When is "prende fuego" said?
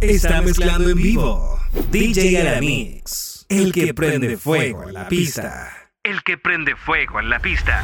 3.94-4.88, 6.38-7.20